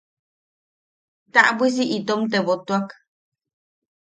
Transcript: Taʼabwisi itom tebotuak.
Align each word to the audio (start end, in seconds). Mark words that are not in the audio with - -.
Taʼabwisi 1.33 1.83
itom 1.97 2.21
tebotuak. 2.31 2.87